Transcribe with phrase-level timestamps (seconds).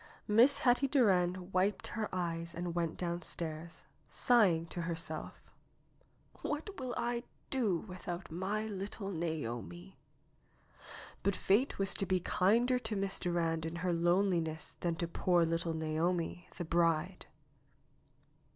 [0.27, 5.39] Miss Hetty Durand wiped her eyes and went downstairs, sighing to herself:
[6.39, 9.99] ^'What will I do without my little Naomi?"
[11.21, 15.07] But fate was to be kinder to Miss Durand in her lone liness than to
[15.07, 17.27] poor little Naomi, the bride.